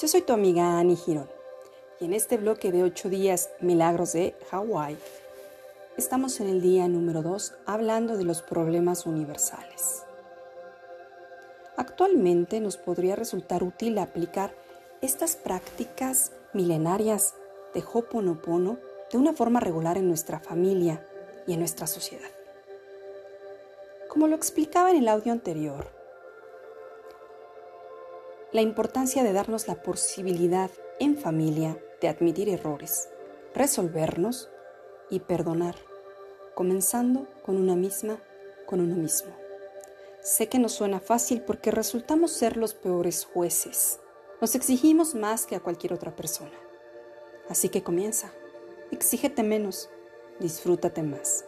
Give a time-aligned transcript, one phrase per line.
[0.00, 1.28] Yo soy tu amiga Annie Girón
[1.98, 4.96] y en este bloque de 8 días Milagros de Hawái
[5.96, 10.04] estamos en el día número 2 hablando de los problemas universales.
[11.76, 14.54] Actualmente nos podría resultar útil aplicar
[15.00, 17.34] estas prácticas milenarias
[17.74, 18.78] de Hoponopono
[19.10, 21.04] de una forma regular en nuestra familia
[21.48, 22.30] y en nuestra sociedad.
[24.08, 25.97] Como lo explicaba en el audio anterior,
[28.50, 33.10] la importancia de darnos la posibilidad en familia de admitir errores,
[33.54, 34.48] resolvernos
[35.10, 35.74] y perdonar,
[36.54, 38.18] comenzando con una misma,
[38.64, 39.36] con uno mismo.
[40.22, 44.00] Sé que nos suena fácil porque resultamos ser los peores jueces.
[44.40, 46.58] Nos exigimos más que a cualquier otra persona.
[47.50, 48.32] Así que comienza.
[48.90, 49.90] Exígete menos,
[50.40, 51.44] disfrútate más.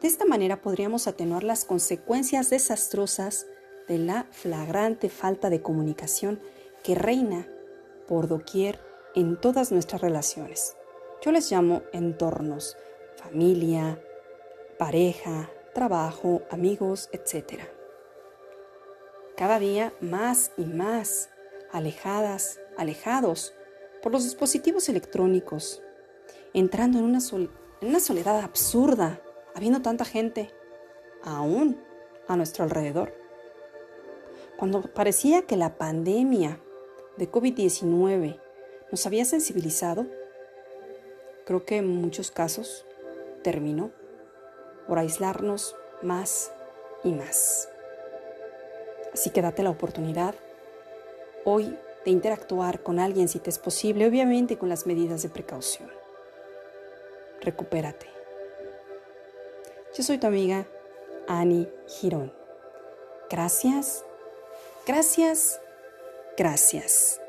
[0.00, 3.46] De esta manera podríamos atenuar las consecuencias desastrosas
[3.88, 6.40] de la flagrante falta de comunicación
[6.82, 7.48] que reina
[8.06, 8.80] por doquier
[9.14, 10.76] en todas nuestras relaciones.
[11.22, 12.76] Yo les llamo entornos,
[13.16, 13.98] familia,
[14.78, 17.62] pareja, trabajo, amigos, etc.
[19.36, 21.30] Cada día más y más
[21.72, 23.54] alejadas, alejados
[24.02, 25.82] por los dispositivos electrónicos,
[26.52, 29.20] entrando en una, en una soledad absurda,
[29.54, 30.50] habiendo tanta gente
[31.22, 31.80] aún
[32.28, 33.23] a nuestro alrededor.
[34.58, 36.60] Cuando parecía que la pandemia
[37.16, 38.40] de COVID-19
[38.90, 40.06] nos había sensibilizado,
[41.44, 42.86] creo que en muchos casos
[43.42, 43.90] terminó
[44.86, 46.52] por aislarnos más
[47.02, 47.68] y más.
[49.12, 50.34] Así que date la oportunidad
[51.44, 55.90] hoy de interactuar con alguien si te es posible, obviamente con las medidas de precaución.
[57.40, 58.06] Recupérate.
[59.96, 60.66] Yo soy tu amiga
[61.28, 62.32] Annie Girón.
[63.30, 64.04] Gracias
[64.86, 65.60] Gracias,
[66.36, 67.23] gracias.